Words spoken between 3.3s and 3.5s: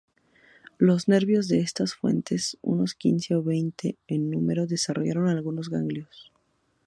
o